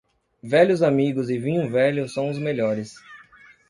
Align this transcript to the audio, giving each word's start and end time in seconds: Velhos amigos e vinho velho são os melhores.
Velhos 0.41 0.81
amigos 0.81 1.29
e 1.29 1.37
vinho 1.37 1.69
velho 1.69 2.09
são 2.09 2.27
os 2.31 2.39
melhores. 2.39 2.95